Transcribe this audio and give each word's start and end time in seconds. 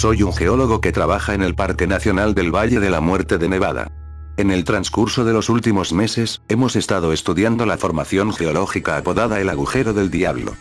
Soy 0.00 0.22
un 0.22 0.32
geólogo 0.32 0.80
que 0.80 0.92
trabaja 0.92 1.34
en 1.34 1.42
el 1.42 1.54
Parque 1.54 1.86
Nacional 1.86 2.34
del 2.34 2.50
Valle 2.50 2.80
de 2.80 2.88
la 2.88 3.02
Muerte 3.02 3.36
de 3.36 3.50
Nevada. 3.50 3.92
En 4.38 4.50
el 4.50 4.64
transcurso 4.64 5.26
de 5.26 5.34
los 5.34 5.50
últimos 5.50 5.92
meses, 5.92 6.40
hemos 6.48 6.74
estado 6.74 7.12
estudiando 7.12 7.66
la 7.66 7.76
formación 7.76 8.32
geológica 8.32 8.96
apodada 8.96 9.42
el 9.42 9.50
agujero 9.50 9.92
del 9.92 10.10
diablo. 10.10 10.54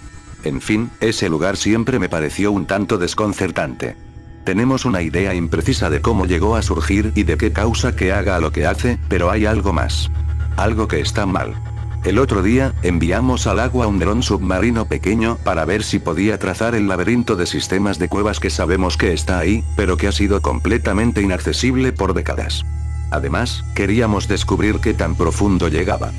En 0.44 0.60
fin, 0.60 0.92
ese 1.00 1.30
lugar 1.30 1.56
siempre 1.56 2.00
me 2.00 2.10
pareció 2.10 2.52
un 2.52 2.66
tanto 2.66 2.98
desconcertante. 2.98 3.96
Tenemos 4.44 4.84
una 4.84 5.02
idea 5.02 5.34
imprecisa 5.34 5.90
de 5.90 6.02
cómo 6.02 6.26
llegó 6.26 6.58
a 6.58 6.62
surgir 6.62 7.14
y 7.16 7.24
de 7.24 7.38
qué 7.38 7.54
causa 7.54 7.96
que 7.96 8.12
haga 8.12 8.42
lo 8.42 8.52
que 8.52 8.66
hace, 8.66 9.00
pero 9.08 9.32
hay 9.32 9.46
algo 9.46 9.72
más. 9.72 10.12
Algo 10.58 10.90
que 10.90 11.00
está 11.00 11.26
mal. 11.26 11.56
El 12.04 12.18
otro 12.18 12.42
día, 12.42 12.74
enviamos 12.82 13.46
al 13.46 13.60
agua 13.60 13.88
un 13.88 14.00
dron 14.00 14.24
submarino 14.24 14.86
pequeño 14.86 15.38
para 15.44 15.66
ver 15.66 15.84
si 15.84 16.00
podía 16.00 16.40
trazar 16.40 16.74
el 16.74 16.88
laberinto 16.88 17.36
de 17.36 17.46
sistemas 17.46 18.00
de 18.00 18.08
cuevas 18.08 18.40
que 18.40 18.50
sabemos 18.50 18.96
que 18.96 19.12
está 19.12 19.38
ahí, 19.38 19.66
pero 19.76 19.98
que 19.98 20.08
ha 20.08 20.14
sido 20.14 20.42
completamente 20.42 21.22
inaccesible 21.22 21.92
por 21.92 22.14
décadas. 22.14 22.66
Además, 23.12 23.66
queríamos 23.76 24.30
descubrir 24.30 24.80
qué 24.80 24.94
tan 24.94 25.16
profundo 25.16 25.68
llegaba. 25.68 26.12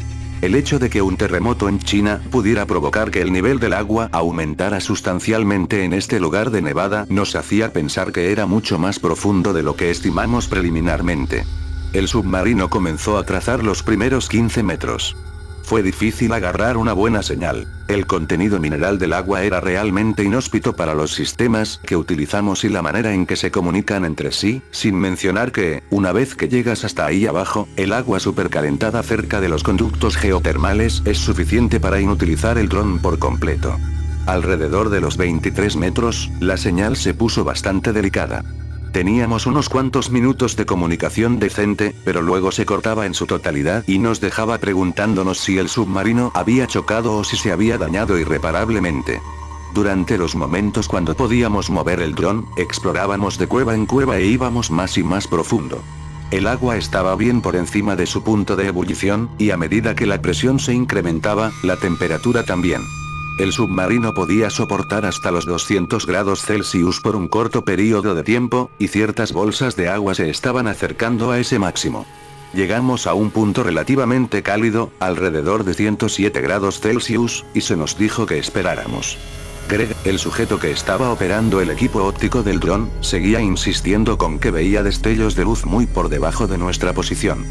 El 0.42 0.54
hecho 0.54 0.78
de 0.78 0.90
que 0.90 1.02
un 1.02 1.16
terremoto 1.16 1.68
en 1.68 1.78
China 1.78 2.20
pudiera 2.30 2.66
provocar 2.66 3.10
que 3.10 3.22
el 3.22 3.32
nivel 3.32 3.58
del 3.58 3.72
agua 3.72 4.10
aumentara 4.12 4.80
sustancialmente 4.80 5.84
en 5.84 5.94
este 5.94 6.20
lugar 6.20 6.50
de 6.50 6.62
Nevada 6.62 7.06
nos 7.08 7.36
hacía 7.36 7.72
pensar 7.72 8.12
que 8.12 8.32
era 8.32 8.46
mucho 8.46 8.78
más 8.78 8.98
profundo 8.98 9.52
de 9.54 9.62
lo 9.62 9.76
que 9.76 9.90
estimamos 9.90 10.46
preliminarmente. 10.46 11.44
El 11.92 12.06
submarino 12.06 12.68
comenzó 12.68 13.18
a 13.18 13.24
trazar 13.24 13.64
los 13.64 13.82
primeros 13.82 14.28
15 14.28 14.62
metros. 14.62 15.16
Fue 15.62 15.82
difícil 15.82 16.32
agarrar 16.32 16.76
una 16.76 16.92
buena 16.92 17.22
señal. 17.22 17.66
El 17.88 18.06
contenido 18.06 18.60
mineral 18.60 18.98
del 18.98 19.12
agua 19.12 19.42
era 19.42 19.60
realmente 19.60 20.22
inhóspito 20.24 20.74
para 20.74 20.94
los 20.94 21.12
sistemas 21.12 21.80
que 21.84 21.96
utilizamos 21.96 22.64
y 22.64 22.68
la 22.68 22.82
manera 22.82 23.12
en 23.12 23.26
que 23.26 23.36
se 23.36 23.50
comunican 23.50 24.04
entre 24.04 24.32
sí, 24.32 24.62
sin 24.70 24.96
mencionar 24.96 25.52
que, 25.52 25.82
una 25.90 26.12
vez 26.12 26.34
que 26.34 26.48
llegas 26.48 26.84
hasta 26.84 27.06
ahí 27.06 27.26
abajo, 27.26 27.68
el 27.76 27.92
agua 27.92 28.20
supercalentada 28.20 29.02
cerca 29.02 29.40
de 29.40 29.48
los 29.48 29.62
conductos 29.62 30.16
geotermales 30.16 31.02
es 31.04 31.18
suficiente 31.18 31.80
para 31.80 32.00
inutilizar 32.00 32.58
el 32.58 32.68
dron 32.68 32.98
por 32.98 33.18
completo. 33.18 33.76
Alrededor 34.26 34.90
de 34.90 35.00
los 35.00 35.16
23 35.16 35.76
metros, 35.76 36.30
la 36.40 36.56
señal 36.56 36.96
se 36.96 37.14
puso 37.14 37.42
bastante 37.42 37.92
delicada. 37.92 38.44
Teníamos 38.92 39.46
unos 39.46 39.68
cuantos 39.68 40.10
minutos 40.10 40.56
de 40.56 40.66
comunicación 40.66 41.38
decente, 41.38 41.94
pero 42.04 42.22
luego 42.22 42.50
se 42.50 42.66
cortaba 42.66 43.06
en 43.06 43.14
su 43.14 43.26
totalidad 43.26 43.84
y 43.86 44.00
nos 44.00 44.20
dejaba 44.20 44.58
preguntándonos 44.58 45.38
si 45.38 45.58
el 45.58 45.68
submarino 45.68 46.32
había 46.34 46.66
chocado 46.66 47.16
o 47.16 47.22
si 47.22 47.36
se 47.36 47.52
había 47.52 47.78
dañado 47.78 48.18
irreparablemente. 48.18 49.20
Durante 49.72 50.18
los 50.18 50.34
momentos 50.34 50.88
cuando 50.88 51.14
podíamos 51.14 51.70
mover 51.70 52.00
el 52.00 52.16
dron, 52.16 52.46
explorábamos 52.56 53.38
de 53.38 53.46
cueva 53.46 53.76
en 53.76 53.86
cueva 53.86 54.18
e 54.18 54.26
íbamos 54.26 54.72
más 54.72 54.98
y 54.98 55.04
más 55.04 55.28
profundo. 55.28 55.80
El 56.32 56.48
agua 56.48 56.76
estaba 56.76 57.14
bien 57.14 57.40
por 57.42 57.54
encima 57.54 57.94
de 57.94 58.06
su 58.06 58.24
punto 58.24 58.56
de 58.56 58.66
ebullición, 58.66 59.30
y 59.38 59.50
a 59.50 59.56
medida 59.56 59.94
que 59.94 60.06
la 60.06 60.20
presión 60.20 60.58
se 60.58 60.74
incrementaba, 60.74 61.52
la 61.62 61.76
temperatura 61.76 62.44
también. 62.44 62.82
El 63.40 63.52
submarino 63.52 64.12
podía 64.12 64.50
soportar 64.50 65.06
hasta 65.06 65.30
los 65.30 65.46
200 65.46 66.04
grados 66.04 66.42
Celsius 66.42 67.00
por 67.00 67.16
un 67.16 67.26
corto 67.26 67.64
periodo 67.64 68.14
de 68.14 68.22
tiempo, 68.22 68.70
y 68.78 68.88
ciertas 68.88 69.32
bolsas 69.32 69.76
de 69.76 69.88
agua 69.88 70.14
se 70.14 70.28
estaban 70.28 70.66
acercando 70.66 71.30
a 71.30 71.38
ese 71.38 71.58
máximo. 71.58 72.04
Llegamos 72.52 73.06
a 73.06 73.14
un 73.14 73.30
punto 73.30 73.62
relativamente 73.62 74.42
cálido, 74.42 74.90
alrededor 75.00 75.64
de 75.64 75.72
107 75.72 76.38
grados 76.42 76.80
Celsius, 76.80 77.46
y 77.54 77.62
se 77.62 77.78
nos 77.78 77.96
dijo 77.96 78.26
que 78.26 78.38
esperáramos. 78.38 79.16
Greg, 79.70 79.96
el 80.04 80.18
sujeto 80.18 80.58
que 80.58 80.70
estaba 80.70 81.10
operando 81.10 81.62
el 81.62 81.70
equipo 81.70 82.04
óptico 82.04 82.42
del 82.42 82.60
dron, 82.60 82.90
seguía 83.00 83.40
insistiendo 83.40 84.18
con 84.18 84.38
que 84.38 84.50
veía 84.50 84.82
destellos 84.82 85.34
de 85.34 85.44
luz 85.44 85.64
muy 85.64 85.86
por 85.86 86.10
debajo 86.10 86.46
de 86.46 86.58
nuestra 86.58 86.92
posición. 86.92 87.46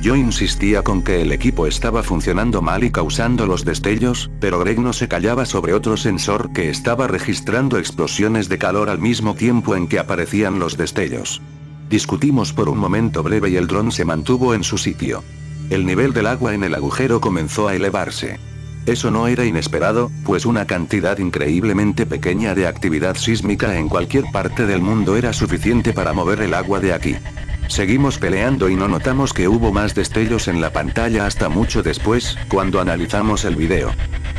Yo 0.00 0.16
insistía 0.16 0.82
con 0.82 1.02
que 1.02 1.22
el 1.22 1.32
equipo 1.32 1.66
estaba 1.66 2.02
funcionando 2.02 2.60
mal 2.60 2.84
y 2.84 2.90
causando 2.90 3.46
los 3.46 3.64
destellos, 3.64 4.30
pero 4.38 4.58
Greg 4.58 4.78
no 4.78 4.92
se 4.92 5.08
callaba 5.08 5.46
sobre 5.46 5.72
otro 5.72 5.96
sensor 5.96 6.52
que 6.52 6.68
estaba 6.68 7.06
registrando 7.06 7.78
explosiones 7.78 8.48
de 8.48 8.58
calor 8.58 8.90
al 8.90 8.98
mismo 8.98 9.34
tiempo 9.34 9.76
en 9.76 9.88
que 9.88 9.98
aparecían 9.98 10.58
los 10.58 10.76
destellos. 10.76 11.40
Discutimos 11.88 12.52
por 12.52 12.68
un 12.68 12.78
momento 12.78 13.22
breve 13.22 13.50
y 13.50 13.56
el 13.56 13.66
dron 13.66 13.92
se 13.92 14.04
mantuvo 14.04 14.52
en 14.54 14.64
su 14.64 14.78
sitio. 14.78 15.24
El 15.70 15.86
nivel 15.86 16.12
del 16.12 16.26
agua 16.26 16.54
en 16.54 16.64
el 16.64 16.74
agujero 16.74 17.20
comenzó 17.20 17.68
a 17.68 17.74
elevarse. 17.74 18.38
Eso 18.86 19.10
no 19.10 19.28
era 19.28 19.46
inesperado, 19.46 20.10
pues 20.24 20.44
una 20.44 20.66
cantidad 20.66 21.16
increíblemente 21.18 22.04
pequeña 22.04 22.54
de 22.54 22.66
actividad 22.66 23.16
sísmica 23.16 23.78
en 23.78 23.88
cualquier 23.88 24.24
parte 24.30 24.66
del 24.66 24.82
mundo 24.82 25.16
era 25.16 25.32
suficiente 25.32 25.94
para 25.94 26.12
mover 26.12 26.42
el 26.42 26.52
agua 26.52 26.80
de 26.80 26.92
aquí. 26.92 27.16
Seguimos 27.74 28.18
peleando 28.18 28.68
y 28.68 28.76
no 28.76 28.86
notamos 28.86 29.32
que 29.32 29.48
hubo 29.48 29.72
más 29.72 29.96
destellos 29.96 30.46
en 30.46 30.60
la 30.60 30.72
pantalla 30.72 31.26
hasta 31.26 31.48
mucho 31.48 31.82
después, 31.82 32.38
cuando 32.46 32.80
analizamos 32.80 33.44
el 33.44 33.56
video. 33.56 33.90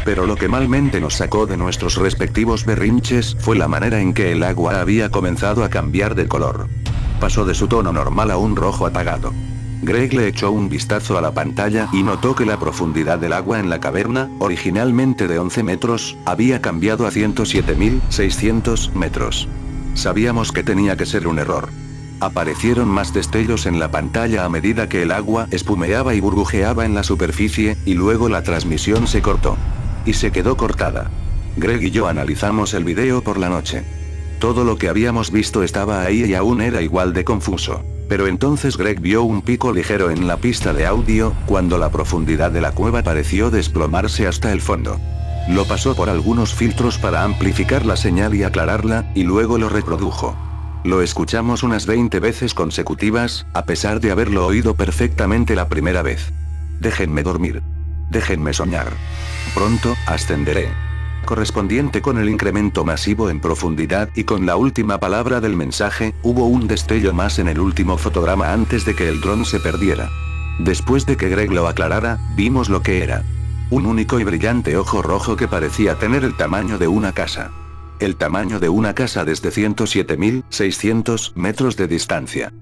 Pero 0.05 0.25
lo 0.25 0.37
que 0.37 0.47
malmente 0.47 1.01
nos 1.01 1.15
sacó 1.15 1.45
de 1.45 1.57
nuestros 1.57 1.97
respectivos 1.97 2.63
berrinches 2.63 3.35
fue 3.37 3.57
la 3.57 3.67
manera 3.67 3.99
en 3.99 4.13
que 4.13 4.31
el 4.31 4.41
agua 4.41 4.79
había 4.79 5.11
comenzado 5.11 5.65
a 5.65 5.69
cambiar 5.69 6.15
de 6.15 6.29
color. 6.29 6.69
Pasó 7.19 7.43
de 7.43 7.55
su 7.55 7.67
tono 7.67 7.91
normal 7.91 8.31
a 8.31 8.37
un 8.37 8.55
rojo 8.55 8.87
apagado. 8.87 9.33
Greg 9.81 10.13
le 10.13 10.29
echó 10.29 10.51
un 10.51 10.69
vistazo 10.69 11.17
a 11.17 11.21
la 11.21 11.33
pantalla 11.33 11.89
y 11.91 12.03
notó 12.03 12.37
que 12.37 12.45
la 12.45 12.57
profundidad 12.57 13.19
del 13.19 13.33
agua 13.33 13.59
en 13.59 13.69
la 13.69 13.81
caverna, 13.81 14.29
originalmente 14.39 15.27
de 15.27 15.39
11 15.39 15.61
metros, 15.61 16.17
había 16.23 16.61
cambiado 16.61 17.05
a 17.05 17.11
107.600 17.11 18.93
metros. 18.93 19.49
Sabíamos 19.93 20.53
que 20.53 20.63
tenía 20.63 20.95
que 20.95 21.05
ser 21.05 21.27
un 21.27 21.37
error. 21.39 21.67
Aparecieron 22.19 22.87
más 22.87 23.13
destellos 23.13 23.65
en 23.65 23.79
la 23.79 23.91
pantalla 23.91 24.45
a 24.45 24.49
medida 24.49 24.87
que 24.87 25.01
el 25.01 25.11
agua 25.11 25.47
espumeaba 25.51 26.15
y 26.15 26.21
burbujeaba 26.21 26.85
en 26.85 26.95
la 26.95 27.03
superficie, 27.03 27.77
y 27.85 27.93
luego 27.93 28.29
la 28.29 28.43
transmisión 28.43 29.07
se 29.07 29.21
cortó. 29.21 29.57
Y 30.05 30.13
se 30.13 30.31
quedó 30.31 30.55
cortada. 30.55 31.11
Greg 31.57 31.83
y 31.83 31.91
yo 31.91 32.07
analizamos 32.07 32.73
el 32.73 32.83
video 32.83 33.21
por 33.21 33.37
la 33.37 33.49
noche. 33.49 33.83
Todo 34.39 34.63
lo 34.63 34.77
que 34.77 34.89
habíamos 34.89 35.31
visto 35.31 35.63
estaba 35.63 36.01
ahí 36.03 36.23
y 36.23 36.35
aún 36.35 36.61
era 36.61 36.81
igual 36.81 37.13
de 37.13 37.25
confuso. 37.25 37.83
Pero 38.07 38.27
entonces 38.27 38.77
Greg 38.77 38.99
vio 39.01 39.23
un 39.23 39.41
pico 39.41 39.73
ligero 39.73 40.11
en 40.11 40.27
la 40.27 40.37
pista 40.37 40.73
de 40.73 40.85
audio, 40.85 41.33
cuando 41.47 41.77
la 41.77 41.89
profundidad 41.89 42.51
de 42.51 42.61
la 42.61 42.71
cueva 42.71 43.01
pareció 43.01 43.49
desplomarse 43.49 44.27
hasta 44.27 44.51
el 44.51 44.61
fondo. 44.61 44.99
Lo 45.49 45.65
pasó 45.65 45.95
por 45.95 46.09
algunos 46.09 46.53
filtros 46.53 46.97
para 46.97 47.23
amplificar 47.23 47.85
la 47.85 47.95
señal 47.97 48.35
y 48.35 48.43
aclararla, 48.43 49.11
y 49.15 49.23
luego 49.23 49.57
lo 49.57 49.69
reprodujo. 49.69 50.35
Lo 50.85 51.01
escuchamos 51.01 51.63
unas 51.63 51.87
20 51.87 52.19
veces 52.19 52.53
consecutivas, 52.53 53.47
a 53.55 53.65
pesar 53.65 53.99
de 53.99 54.11
haberlo 54.11 54.45
oído 54.45 54.75
perfectamente 54.75 55.55
la 55.55 55.67
primera 55.67 56.03
vez. 56.03 56.31
Déjenme 56.79 57.23
dormir. 57.23 57.63
Déjenme 58.11 58.53
soñar. 58.53 58.89
Pronto, 59.55 59.95
ascenderé. 60.05 60.69
Correspondiente 61.25 62.03
con 62.03 62.19
el 62.19 62.29
incremento 62.29 62.85
masivo 62.85 63.31
en 63.31 63.39
profundidad 63.39 64.09
y 64.13 64.25
con 64.25 64.45
la 64.45 64.57
última 64.57 64.99
palabra 64.99 65.41
del 65.41 65.55
mensaje, 65.55 66.13
hubo 66.21 66.45
un 66.45 66.67
destello 66.67 67.13
más 67.13 67.39
en 67.39 67.47
el 67.47 67.59
último 67.59 67.97
fotograma 67.97 68.53
antes 68.53 68.85
de 68.85 68.95
que 68.95 69.09
el 69.09 69.21
dron 69.21 69.43
se 69.43 69.59
perdiera. 69.59 70.11
Después 70.59 71.07
de 71.07 71.17
que 71.17 71.29
Greg 71.29 71.51
lo 71.51 71.67
aclarara, 71.67 72.19
vimos 72.35 72.69
lo 72.69 72.83
que 72.83 73.01
era. 73.01 73.23
Un 73.71 73.87
único 73.87 74.19
y 74.19 74.23
brillante 74.23 74.77
ojo 74.77 75.01
rojo 75.01 75.35
que 75.35 75.47
parecía 75.47 75.97
tener 75.97 76.23
el 76.23 76.37
tamaño 76.37 76.77
de 76.77 76.87
una 76.87 77.11
casa 77.11 77.49
el 77.99 78.15
tamaño 78.15 78.59
de 78.59 78.69
una 78.69 78.93
casa 78.93 79.25
desde 79.25 79.49
107.600 79.49 81.33
metros 81.35 81.77
de 81.77 81.87
distancia. 81.87 82.53